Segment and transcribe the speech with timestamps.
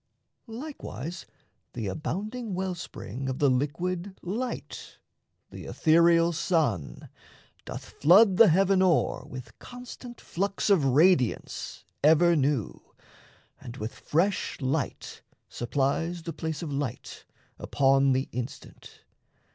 [0.47, 1.27] Likewise,
[1.73, 4.97] The abounding well spring of the liquid light,
[5.51, 7.07] The ethereal sun,
[7.65, 12.95] doth flood the heaven o'er With constant flux of radiance ever new,
[13.59, 17.23] And with fresh light supplies the place of light,
[17.59, 19.01] Upon the instant.